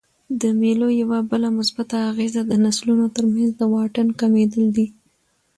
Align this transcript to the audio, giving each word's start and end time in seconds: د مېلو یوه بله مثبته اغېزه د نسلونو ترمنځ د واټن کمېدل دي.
د 0.41 0.43
مېلو 0.59 0.87
یوه 1.01 1.19
بله 1.31 1.49
مثبته 1.57 1.97
اغېزه 2.11 2.41
د 2.47 2.53
نسلونو 2.65 3.05
ترمنځ 3.15 3.49
د 3.57 3.61
واټن 3.73 4.07
کمېدل 4.19 4.65
دي. 4.75 4.87